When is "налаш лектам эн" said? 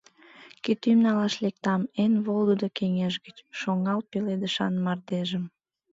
1.05-2.13